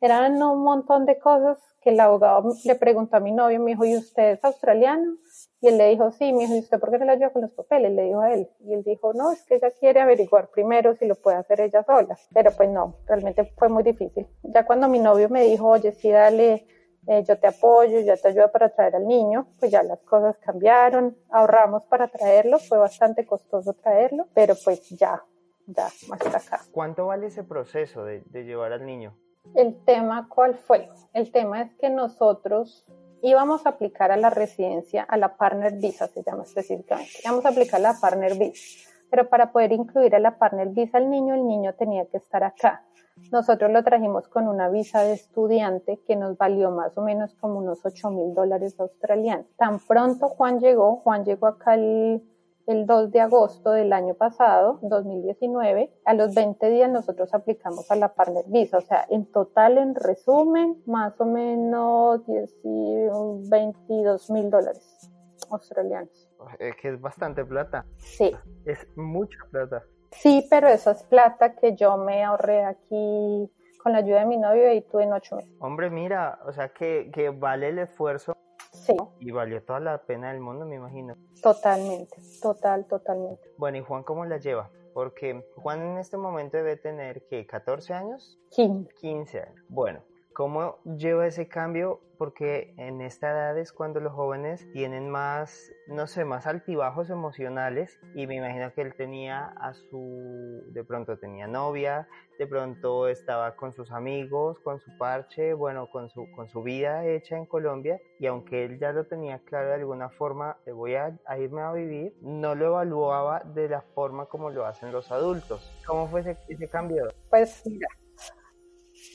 [0.00, 3.84] Eran un montón de cosas que el abogado le preguntó a mi novio, me dijo,
[3.84, 5.16] ¿y usted es australiano?
[5.60, 7.42] Y él le dijo, sí, mi hijo, ¿y usted por qué no la ayuda con
[7.42, 7.92] los papeles?
[7.92, 8.50] Le dijo a él.
[8.60, 11.82] Y él dijo, no, es que ella quiere averiguar primero si lo puede hacer ella
[11.82, 12.18] sola.
[12.34, 14.26] Pero pues no, realmente fue muy difícil.
[14.42, 16.66] Ya cuando mi novio me dijo, oye, sí, dale,
[17.06, 20.36] eh, yo te apoyo, ya te ayudo para traer al niño, pues ya las cosas
[20.38, 25.22] cambiaron, ahorramos para traerlo, fue bastante costoso traerlo, pero pues ya,
[25.66, 26.60] ya, hasta acá.
[26.72, 29.16] ¿Cuánto vale ese proceso de, de llevar al niño?
[29.54, 30.88] El tema, ¿cuál fue?
[31.12, 32.84] El tema es que nosotros
[33.26, 37.48] íbamos a aplicar a la residencia, a la Partner Visa se llama específicamente, íbamos a
[37.48, 41.34] aplicar a la Partner Visa, pero para poder incluir a la Partner Visa al niño,
[41.34, 42.84] el niño tenía que estar acá.
[43.32, 47.58] Nosotros lo trajimos con una visa de estudiante que nos valió más o menos como
[47.58, 49.46] unos 8 mil dólares australianos.
[49.56, 52.22] Tan pronto Juan llegó, Juan llegó acá el
[52.66, 55.92] el 2 de agosto del año pasado, 2019.
[56.04, 58.78] A los 20 días nosotros aplicamos a la Partner Visa.
[58.78, 65.10] O sea, en total, en resumen, más o menos 22 mil dólares
[65.50, 66.28] australianos.
[66.58, 67.86] Es que es bastante plata.
[67.98, 68.34] Sí.
[68.64, 69.84] Es mucha plata.
[70.10, 73.50] Sí, pero eso es plata que yo me ahorré aquí
[73.82, 75.54] con la ayuda de mi novio y tuve en ocho meses.
[75.60, 78.36] Hombre, mira, o sea que, que vale el esfuerzo
[78.84, 78.96] Sí.
[79.20, 81.16] Y valió toda la pena del mundo, me imagino.
[81.42, 83.50] Totalmente, total, totalmente.
[83.56, 84.70] Bueno, ¿y Juan cómo la lleva?
[84.94, 87.46] Porque Juan en este momento debe tener, ¿qué?
[87.46, 88.38] ¿14 años?
[88.50, 88.94] 15.
[88.94, 89.64] 15 años.
[89.68, 90.02] Bueno,
[90.36, 96.06] ¿cómo lleva ese cambio porque en esta edad es cuando los jóvenes tienen más, no
[96.06, 101.46] sé, más altibajos emocionales y me imagino que él tenía a su, de pronto tenía
[101.46, 102.06] novia,
[102.38, 107.06] de pronto estaba con sus amigos, con su parche, bueno, con su, con su vida
[107.06, 111.18] hecha en Colombia y aunque él ya lo tenía claro de alguna forma, voy a,
[111.38, 115.72] irme a vivir, no lo evaluaba de la forma como lo hacen los adultos.
[115.86, 117.08] ¿Cómo fue ese, ese cambio?
[117.30, 117.88] Pues mira,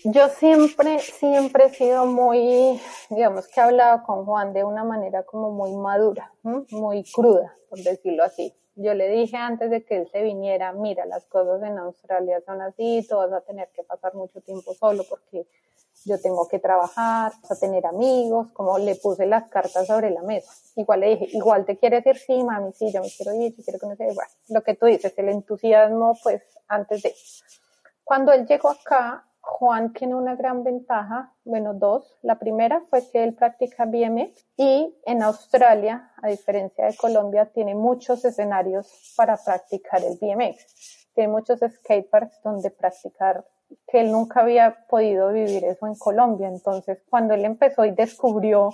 [0.03, 5.23] yo siempre, siempre he sido muy, digamos que he hablado con Juan de una manera
[5.23, 8.53] como muy madura, muy cruda, por decirlo así.
[8.75, 12.61] Yo le dije antes de que él se viniera, mira, las cosas en Australia son
[12.61, 15.45] así, tú vas a tener que pasar mucho tiempo solo porque
[16.05, 20.23] yo tengo que trabajar, vas a tener amigos, como le puse las cartas sobre la
[20.23, 20.51] mesa.
[20.75, 23.63] Igual le dije, igual te quieres ir, sí, mami, sí, yo me quiero ir, yo
[23.63, 27.13] quiero conocer, bueno, lo que tú dices, el entusiasmo, pues antes de.
[28.03, 32.17] Cuando él llegó acá, Juan tiene una gran ventaja, bueno, dos.
[32.21, 37.75] La primera fue que él practica BMX y en Australia, a diferencia de Colombia, tiene
[37.75, 41.09] muchos escenarios para practicar el BMX.
[41.13, 43.45] Tiene muchos skateparks donde practicar
[43.87, 46.47] que él nunca había podido vivir eso en Colombia.
[46.47, 48.69] Entonces, cuando él empezó y descubrió,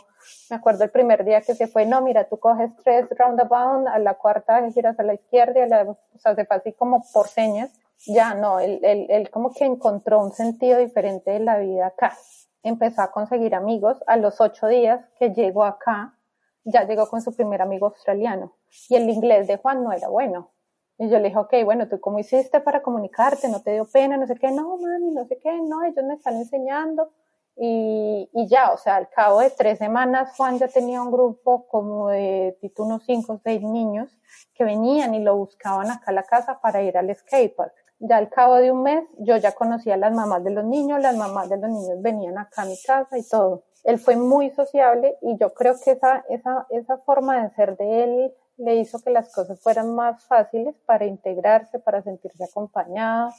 [0.50, 4.00] me acuerdo el primer día que se fue, no, mira, tú coges tres roundabout, a
[4.00, 7.28] la cuarta giras a la izquierda, a la, o sea, se fue así como por
[7.28, 7.72] señas
[8.06, 12.16] ya no, él, él, él como que encontró un sentido diferente de la vida acá.
[12.64, 14.04] Empezó a conseguir amigos.
[14.08, 16.18] A los ocho días que llegó acá,
[16.64, 18.54] ya llegó con su primer amigo australiano
[18.90, 20.52] y el inglés de Juan no era bueno.
[21.00, 23.48] Y yo le dije, ok, bueno, ¿tú cómo hiciste para comunicarte?
[23.50, 24.18] ¿No te dio pena?
[24.18, 27.12] No sé qué, no, mami, no sé qué, no, ellos me están enseñando.
[27.56, 31.68] Y, y ya, o sea, al cabo de tres semanas, Juan ya tenía un grupo
[31.68, 34.12] como de unos cinco o seis niños
[34.54, 37.74] que venían y lo buscaban acá a la casa para ir al skatepark.
[38.00, 41.02] Ya al cabo de un mes, yo ya conocía a las mamás de los niños,
[41.02, 43.64] las mamás de los niños venían acá a mi casa y todo.
[43.84, 48.04] Él fue muy sociable y yo creo que esa, esa, esa forma de ser de
[48.04, 53.32] él le hizo que las cosas fueran más fáciles para integrarse, para sentirse acompañado.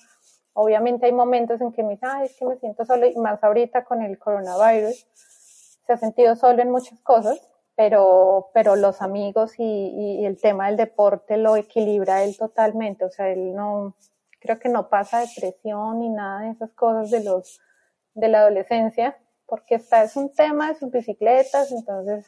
[0.54, 3.42] Obviamente hay momentos en que me dice, ay, es que me siento solo, y más
[3.44, 5.06] ahorita con el coronavirus,
[5.86, 7.40] se ha sentido solo en muchas cosas,
[7.76, 13.10] pero, pero los amigos y, y el tema del deporte lo equilibra él totalmente, o
[13.10, 13.94] sea, él no,
[14.40, 17.60] creo que no pasa depresión ni nada de esas cosas de los,
[18.14, 22.26] de la adolescencia, porque está, es un tema de sus bicicletas, entonces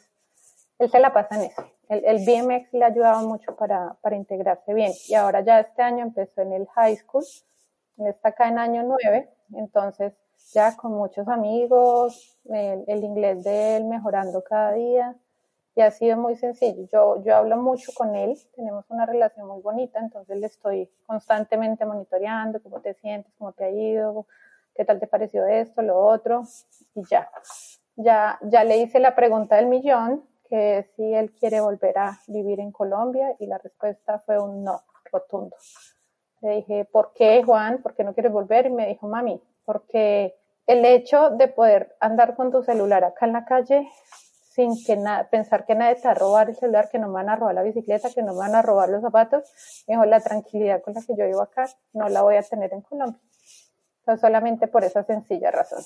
[0.79, 1.63] él se la pasa en eso.
[1.87, 4.93] El, BMX le ha ayudado mucho para, para integrarse bien.
[5.07, 7.25] Y ahora ya este año empezó en el high school,
[7.97, 10.13] él está acá en año 9, entonces
[10.53, 15.15] ya con muchos amigos, el, inglés de él mejorando cada día
[15.75, 16.87] y ha sido muy sencillo.
[16.91, 21.85] Yo, yo hablo mucho con él, tenemos una relación muy bonita, entonces le estoy constantemente
[21.85, 24.25] monitoreando cómo te sientes, cómo te ha ido,
[24.75, 26.43] qué tal te pareció esto, lo otro,
[26.95, 27.29] y ya.
[27.95, 32.19] Ya, ya le hice la pregunta del millón, que es si él quiere volver a
[32.27, 34.81] vivir en Colombia, y la respuesta fue un no,
[35.11, 35.55] rotundo.
[36.41, 37.81] Le dije, ¿por qué, Juan?
[37.81, 38.65] ¿Por qué no quieres volver?
[38.65, 43.33] Y me dijo, mami, porque el hecho de poder andar con tu celular acá en
[43.33, 43.87] la calle
[44.53, 47.13] sin que nada, pensar que nadie te va a robar el celular, que no me
[47.13, 49.49] van a robar la bicicleta, que no me van a robar los zapatos,
[49.87, 52.81] dijo, la tranquilidad con la que yo vivo acá no la voy a tener en
[52.81, 53.21] Colombia.
[53.99, 55.83] Entonces, solamente por esa sencilla razón.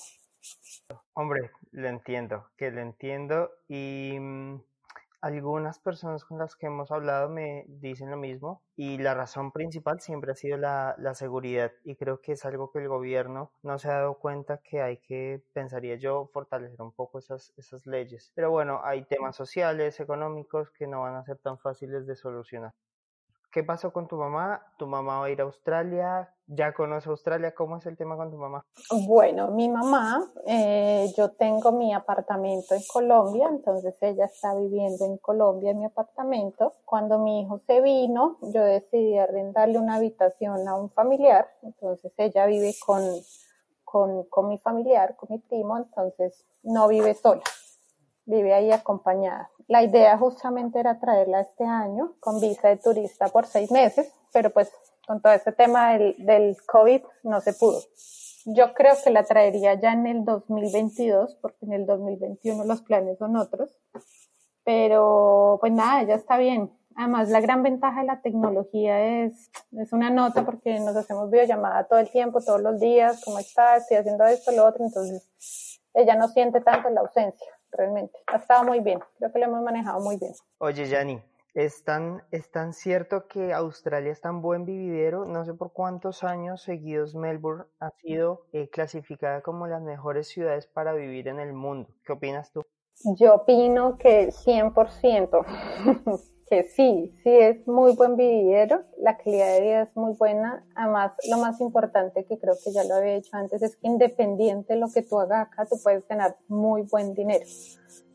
[1.14, 4.62] Hombre, lo entiendo, que lo entiendo y mmm,
[5.22, 10.00] algunas personas con las que hemos hablado me dicen lo mismo y la razón principal
[10.00, 13.80] siempre ha sido la, la, seguridad y creo que es algo que el gobierno no
[13.80, 18.32] se ha dado cuenta que hay que, pensaría yo, fortalecer un poco esas, esas leyes.
[18.36, 22.74] Pero bueno, hay temas sociales, económicos que no van a ser tan fáciles de solucionar.
[23.52, 24.62] ¿Qué pasó con tu mamá?
[24.78, 26.35] ¿Tu mamá va a ir a Australia?
[26.48, 27.56] ¿Ya conoce Australia?
[27.56, 28.64] ¿Cómo es el tema con tu mamá?
[29.08, 35.18] Bueno, mi mamá, eh, yo tengo mi apartamento en Colombia, entonces ella está viviendo en
[35.18, 36.76] Colombia en mi apartamento.
[36.86, 42.46] Cuando mi hijo se vino, yo decidí arrendarle una habitación a un familiar, entonces ella
[42.46, 43.02] vive con,
[43.84, 47.42] con, con mi familiar, con mi primo, entonces no vive sola
[48.26, 49.50] vive ahí acompañada.
[49.68, 54.50] La idea justamente era traerla este año con visa de turista por seis meses, pero
[54.50, 54.72] pues
[55.08, 57.82] con todo este tema del, del COVID no se pudo.
[58.46, 63.18] Yo creo que la traería ya en el 2022, porque en el 2021 los planes
[63.18, 63.76] son otros.
[64.64, 66.72] Pero pues nada, ya está bien.
[66.96, 71.84] Además, la gran ventaja de la tecnología es, es una nota porque nos hacemos videollamada
[71.86, 73.78] todo el tiempo, todos los días, ¿cómo está?
[73.78, 75.30] Estoy haciendo esto, lo otro, entonces
[75.94, 78.18] ella no siente tanto la ausencia realmente.
[78.28, 80.34] Ha estado muy bien, creo que lo hemos manejado muy bien.
[80.60, 81.22] Oye, Yani,
[81.56, 85.26] ¿es tan, ¿es tan cierto que Australia es tan buen vividero?
[85.26, 90.68] No sé por cuántos años seguidos Melbourne ha sido eh, clasificada como las mejores ciudades
[90.68, 91.90] para vivir en el mundo.
[92.06, 92.62] ¿Qué opinas tú?
[93.18, 95.46] Yo opino que 100%.
[96.48, 101.14] que sí, sí es muy buen vividero, la calidad de vida es muy buena, además
[101.28, 104.80] lo más importante que creo que ya lo había dicho antes es que independiente de
[104.80, 107.46] lo que tú hagas acá, tú puedes ganar muy buen dinero.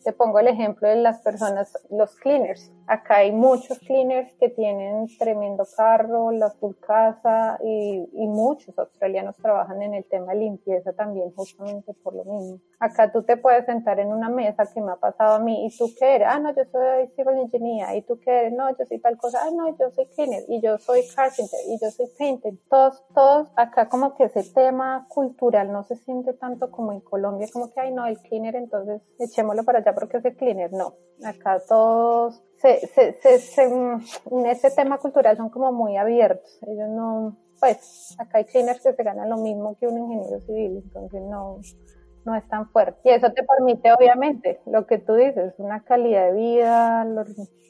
[0.05, 2.73] Te pongo el ejemplo de las personas, los cleaners.
[2.87, 9.37] Acá hay muchos cleaners que tienen tremendo carro, la full casa y, y muchos australianos
[9.37, 12.59] trabajan en el tema limpieza también justamente por lo mismo.
[12.79, 15.77] Acá tú te puedes sentar en una mesa que me ha pasado a mí y
[15.77, 18.87] tú qué eres, ah no, yo soy civil engineer y tú qué eres, no, yo
[18.87, 22.07] soy tal cosa, ah no, yo soy cleaner y yo soy carpenter y yo soy
[22.19, 22.55] painter.
[22.69, 27.49] Todos, todos acá como que ese tema cultural no se siente tanto como en Colombia,
[27.53, 30.95] como que ay no, el cleaner entonces echémoslo para allá porque es el cleaner, no.
[31.25, 36.59] Acá todos se, se, se, se, en ese tema cultural son como muy abiertos.
[36.67, 40.83] Ellos no, pues, acá hay cleaners que se ganan lo mismo que un ingeniero civil,
[40.85, 41.61] entonces no,
[42.25, 43.01] no es tan fuerte.
[43.05, 47.07] Y eso te permite, obviamente, lo que tú dices, una calidad de vida,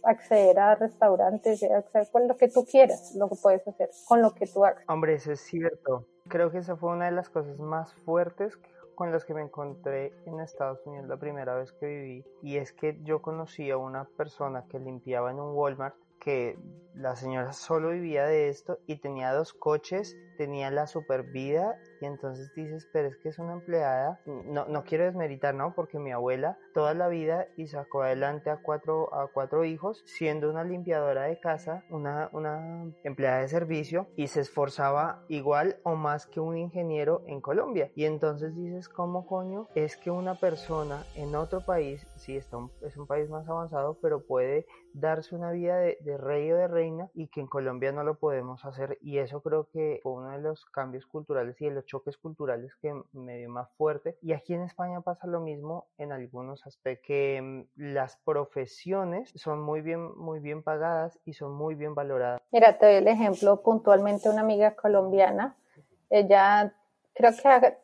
[0.05, 4.33] acceder a restaurantes, acceder con lo que tú quieras, lo que puedes hacer con lo
[4.33, 4.85] que tú hagas.
[4.89, 6.07] Hombre, eso es cierto.
[6.29, 8.57] Creo que esa fue una de las cosas más fuertes
[9.01, 12.25] con las que me encontré en Estados Unidos la primera vez que viví.
[12.43, 16.59] Y es que yo conocí a una persona que limpiaba en un Walmart que
[16.93, 22.07] la señora solo vivía de esto y tenía dos coches, tenía la super vida y
[22.07, 25.75] entonces dices, pero es que es una empleada, no, no quiero desmeritar, ¿no?
[25.75, 30.51] Porque mi abuela toda la vida y sacó adelante a cuatro, a cuatro hijos, siendo
[30.51, 36.27] una limpiadora de casa, una, una empleada de servicio y se esforzaba igual o más
[36.27, 37.91] que un ingeniero en Colombia.
[37.95, 42.51] Y entonces dices, ¿cómo coño es que una persona en otro país, sí, está
[42.83, 47.11] es un país más avanzado, pero puede darse una vida de, rey o de reina
[47.15, 50.41] y que en Colombia no lo podemos hacer y eso creo que fue uno de
[50.41, 54.17] los cambios culturales y de los choques culturales que me dio más fuerte.
[54.23, 59.61] Y aquí en España pasa lo mismo en algunos aspectos que mm, las profesiones son
[59.61, 62.41] muy bien muy bien pagadas y son muy bien valoradas.
[62.53, 65.57] Mira te doy el ejemplo puntualmente una amiga colombiana.
[66.09, 66.75] Ella
[67.15, 67.77] creo que ha,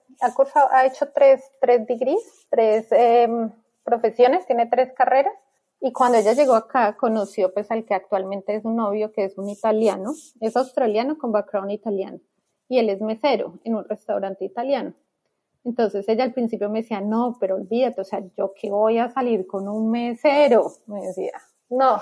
[0.70, 3.50] ha hecho tres tres degrees tres em,
[3.84, 5.34] profesiones tiene tres carreras.
[5.80, 9.36] Y cuando ella llegó acá, conoció pues al que actualmente es un novio, que es
[9.36, 12.18] un italiano, es australiano con background italiano,
[12.68, 14.94] y él es mesero en un restaurante italiano.
[15.64, 19.08] Entonces ella al principio me decía, no, pero olvídate, o sea, yo que voy a
[19.10, 21.32] salir con un mesero, me decía,
[21.70, 22.00] no,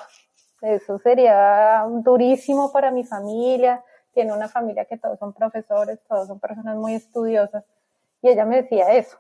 [0.61, 6.39] eso sería durísimo para mi familia, tiene una familia que todos son profesores, todos son
[6.41, 7.65] personas muy estudiosas,
[8.21, 9.17] y ella me decía eso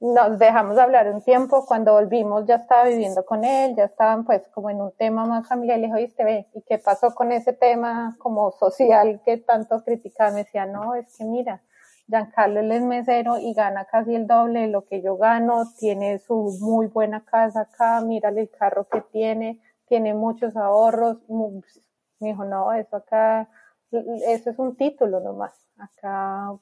[0.00, 4.24] nos dejamos de hablar un tiempo, cuando volvimos ya estaba viviendo con él, ya estaban
[4.24, 7.14] pues como en un tema más familiar, y le dijo, oíste, ve, ¿y qué pasó
[7.14, 10.30] con ese tema como social que tanto criticaba?
[10.30, 11.62] Me decía, no, es que mira,
[12.08, 16.18] Giancarlo él es mesero y gana casi el doble de lo que yo gano, tiene
[16.18, 22.44] su muy buena casa acá, mírale el carro que tiene, tiene muchos ahorros, me dijo,
[22.44, 23.48] no, eso acá,
[23.92, 26.52] eso es un título nomás, acá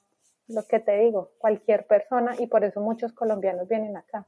[0.48, 4.26] lo que te digo, cualquier persona y por eso muchos colombianos vienen acá,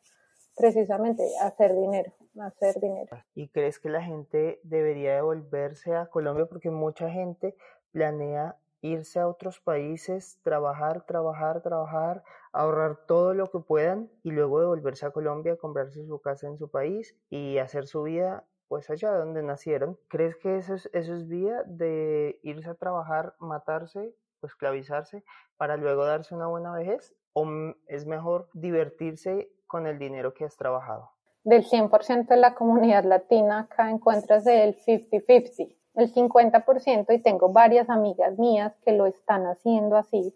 [0.56, 3.16] precisamente a hacer dinero, a hacer dinero.
[3.34, 7.56] ¿Y crees que la gente debería devolverse a Colombia porque mucha gente
[7.92, 14.60] planea irse a otros países, trabajar, trabajar, trabajar, ahorrar todo lo que puedan y luego
[14.60, 19.10] devolverse a Colombia, comprarse su casa en su país y hacer su vida pues allá
[19.10, 19.98] donde nacieron.
[20.06, 24.14] ¿Crees que eso es, eso es vía de irse a trabajar, matarse
[24.46, 25.24] esclavizarse
[25.56, 27.14] para luego darse una buena vejez?
[27.32, 27.46] ¿O
[27.86, 31.10] es mejor divertirse con el dinero que has trabajado?
[31.44, 37.88] Del 100% de la comunidad latina, acá encuentras el 50-50, el 50%, y tengo varias
[37.88, 40.34] amigas mías que lo están haciendo así.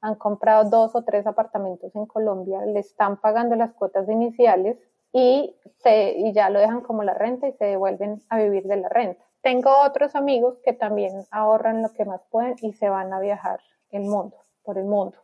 [0.00, 4.78] Han comprado dos o tres apartamentos en Colombia, le están pagando las cuotas iniciales
[5.12, 8.76] y, se, y ya lo dejan como la renta y se devuelven a vivir de
[8.76, 9.24] la renta.
[9.46, 13.60] Tengo otros amigos que también ahorran lo que más pueden y se van a viajar
[13.90, 15.16] el mundo por el mundo,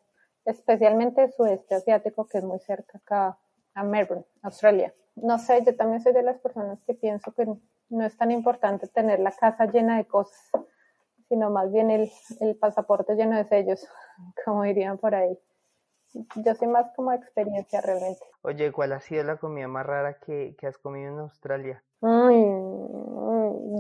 [0.44, 3.36] especialmente el sudeste asiático, que es muy cerca acá
[3.74, 4.94] a Melbourne, Australia.
[5.16, 7.46] No sé, yo también soy de las personas que pienso que
[7.88, 10.38] no es tan importante tener la casa llena de cosas,
[11.28, 12.08] sino más bien el,
[12.38, 13.88] el pasaporte lleno de sellos,
[14.44, 15.36] como dirían por ahí.
[16.12, 18.20] Yo soy más como experiencia realmente.
[18.42, 21.82] Oye, ¿cuál ha sido la comida más rara que, que has comido en Australia?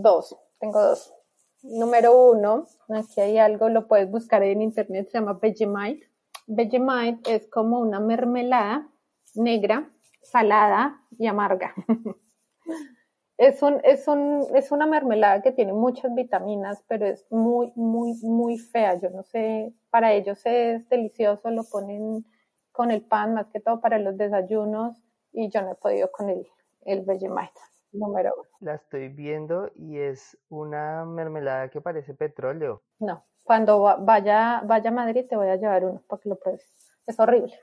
[0.02, 1.14] dos, tengo dos.
[1.62, 6.08] Número uno, aquí hay algo, lo puedes buscar en internet, se llama Vegemite.
[6.46, 8.88] Vegemite es como una mermelada
[9.34, 9.88] negra,
[10.22, 11.74] salada y amarga.
[13.42, 18.14] es, un, es, un, es una mermelada que tiene muchas vitaminas, pero es muy, muy,
[18.22, 18.94] muy fea.
[18.94, 22.24] Yo no sé, para ellos es delicioso, lo ponen
[22.70, 24.96] con el pan, más que todo para los desayunos,
[25.32, 26.46] y yo no he podido con el,
[26.84, 27.60] el Vegemite
[27.92, 28.48] número uno.
[28.60, 32.82] La estoy viendo y es una mermelada que parece petróleo.
[33.00, 36.64] No, cuando vaya, vaya a Madrid te voy a llevar uno para que lo pruebes.
[37.06, 37.58] Es horrible.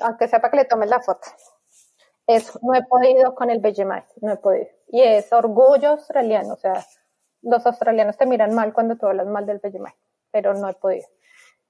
[0.00, 1.28] Aunque sepa que le tomes la foto.
[2.30, 4.68] Eso, no he podido con el Vegemite, no he podido.
[4.88, 6.84] Y es orgullo australiano, o sea,
[7.42, 9.98] los australianos te miran mal cuando tú hablas mal del Vegemite,
[10.30, 11.06] pero no he podido.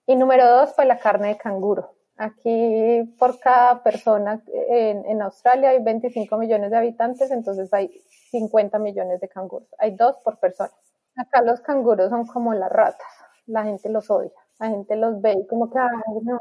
[0.06, 1.94] Y número dos, pues la carne de canguro.
[2.16, 7.88] Aquí por cada persona en, en, Australia hay 25 millones de habitantes, entonces hay
[8.30, 9.68] 50 millones de canguros.
[9.78, 10.70] Hay dos por persona.
[11.16, 13.06] Acá los canguros son como las ratas.
[13.46, 14.32] La gente los odia.
[14.58, 15.78] La gente los ve y como que,
[16.22, 16.38] no.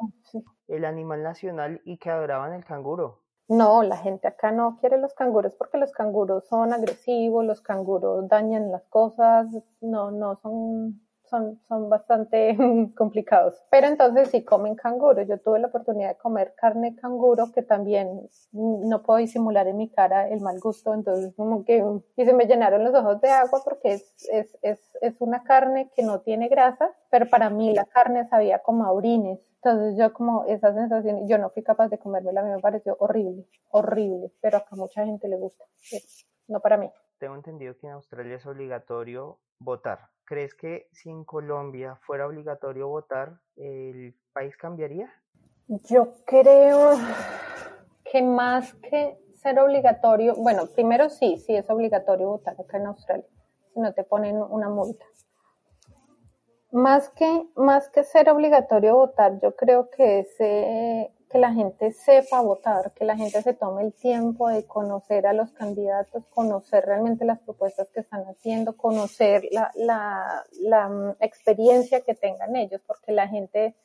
[0.68, 3.22] El animal nacional y que adoraban el canguro.
[3.50, 8.28] No, la gente acá no quiere los canguros porque los canguros son agresivos, los canguros
[8.28, 9.48] dañan las cosas,
[9.82, 12.58] no, no son son, son bastante
[12.98, 13.56] complicados.
[13.70, 15.22] Pero entonces sí comen canguro.
[15.22, 19.90] Yo tuve la oportunidad de comer carne canguro que también no puedo disimular en mi
[19.90, 20.94] cara el mal gusto.
[20.94, 21.84] Entonces como que
[22.16, 25.90] y se me llenaron los ojos de agua porque es, es, es, es una carne
[25.96, 29.40] que no tiene grasa, pero para mí la carne sabía como a orines.
[29.62, 32.96] Entonces yo como esa sensación, yo no fui capaz de comérmela, a mí me pareció
[33.00, 35.66] horrible, horrible, pero acá mucha gente le gusta,
[36.48, 36.90] no para mí.
[37.18, 40.08] tengo entendido que en Australia es obligatorio votar.
[40.30, 45.12] ¿Crees que si en Colombia fuera obligatorio votar, el país cambiaría?
[45.68, 46.92] Yo creo
[48.04, 53.26] que más que ser obligatorio, bueno, primero sí, sí es obligatorio votar acá en Australia,
[53.74, 55.04] si no te ponen una multa.
[56.72, 61.92] Más que, más que ser obligatorio votar, yo creo que es eh, que la gente
[61.92, 66.86] sepa votar, que la gente se tome el tiempo de conocer a los candidatos, conocer
[66.86, 72.82] realmente las propuestas que están haciendo, conocer la, la, la mm, experiencia que tengan ellos,
[72.86, 73.76] porque la gente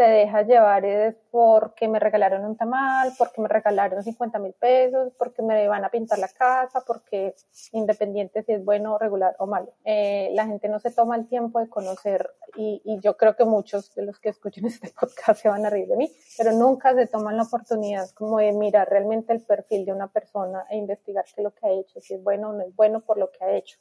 [0.00, 5.12] se deja llevar es porque me regalaron un tamal, porque me regalaron 50 mil pesos,
[5.18, 7.34] porque me van a pintar la casa, porque
[7.72, 9.74] independiente si es bueno, regular o malo.
[9.84, 13.44] Eh, la gente no se toma el tiempo de conocer y, y, yo creo que
[13.44, 16.94] muchos de los que escuchen este podcast se van a reír de mí, pero nunca
[16.94, 21.26] se toman la oportunidad como de mirar realmente el perfil de una persona e investigar
[21.26, 23.30] qué es lo que ha hecho, si es bueno o no es bueno por lo
[23.30, 23.76] que ha hecho.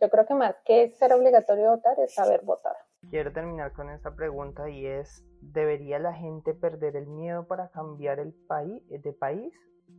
[0.00, 2.76] Yo creo que más que ser obligatorio votar es saber votar.
[3.10, 8.18] Quiero terminar con esta pregunta y es, ¿debería la gente perder el miedo para cambiar
[8.18, 9.52] el país, de país?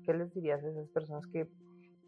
[0.05, 1.47] ¿Qué les dirías a esas personas que,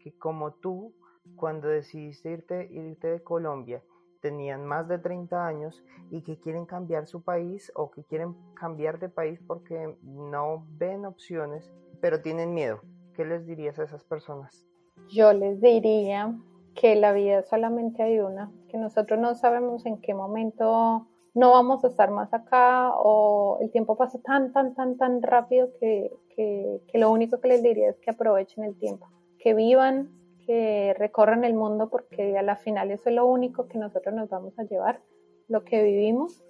[0.00, 0.94] que como tú,
[1.36, 3.82] cuando decidiste irte, irte de Colombia,
[4.20, 8.98] tenían más de 30 años y que quieren cambiar su país o que quieren cambiar
[8.98, 12.80] de país porque no ven opciones, pero tienen miedo?
[13.14, 14.66] ¿Qué les dirías a esas personas?
[15.08, 16.36] Yo les diría
[16.78, 21.84] que la vida solamente hay una, que nosotros no sabemos en qué momento no vamos
[21.84, 26.98] a estar más acá o el tiempo pasa tan, tan, tan, tan rápido que, que,
[26.98, 29.08] lo único que les diría es que aprovechen el tiempo,
[29.40, 30.10] que vivan,
[30.46, 34.28] que recorran el mundo porque a la final eso es lo único que nosotros nos
[34.30, 35.00] vamos a llevar,
[35.48, 36.44] lo que vivimos.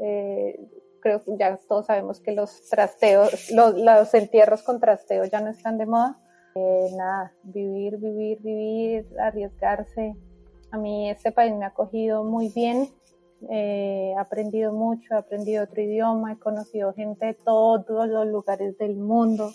[0.00, 0.58] Eh,
[1.00, 5.50] creo que ya todos sabemos que los trasteos, los, los entierros con trasteo ya no
[5.50, 6.18] están de moda
[6.96, 10.16] nada, vivir, vivir, vivir, arriesgarse.
[10.70, 12.88] A mí este país me ha acogido muy bien,
[13.48, 18.76] eh, he aprendido mucho, he aprendido otro idioma, he conocido gente de todos los lugares
[18.78, 19.50] del mundo,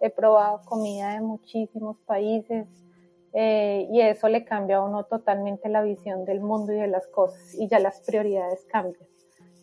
[0.00, 2.66] he probado comida de muchísimos países
[3.32, 7.06] eh, y eso le cambia a uno totalmente la visión del mundo y de las
[7.06, 9.06] cosas y ya las prioridades cambian.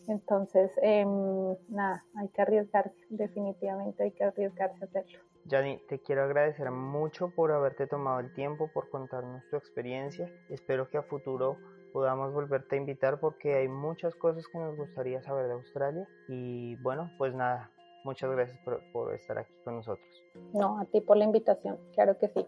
[0.08, 5.18] Entonces, em, nada, hay que arriesgarse, definitivamente hay que arriesgarse a hacerlo.
[5.48, 10.28] Yani, te quiero agradecer mucho por haberte tomado el tiempo, por contarnos tu experiencia.
[10.48, 11.58] Espero que a futuro
[11.92, 16.08] podamos volverte a invitar porque hay muchas cosas que nos gustaría saber de Australia.
[16.28, 17.70] Y bueno, pues nada,
[18.04, 18.58] muchas gracias
[18.92, 20.24] por, estar aquí con nosotros.
[20.52, 22.44] No, a ti por la invitación, claro que sí,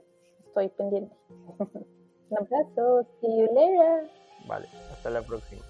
[0.46, 1.14] estoy pendiente.
[2.30, 4.10] Un abrazo, see you later.
[4.46, 5.62] Vale, hasta la próxima.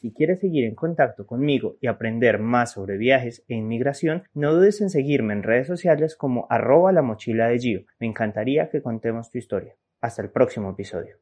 [0.00, 4.80] Si quieres seguir en contacto conmigo y aprender más sobre viajes e inmigración, no dudes
[4.80, 7.84] en seguirme en redes sociales como arroba la mochila de Gio.
[7.98, 9.76] Me encantaría que contemos tu historia.
[10.00, 11.20] Hasta el próximo episodio.